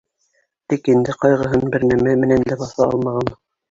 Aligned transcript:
Тик 0.73 0.89
инде 0.93 1.15
ҡайғыһын 1.25 1.69
бер 1.77 1.89
нәмә 1.93 2.19
менән 2.25 2.51
дә 2.53 2.63
баҫа 2.67 2.93
алмаған. 2.93 3.37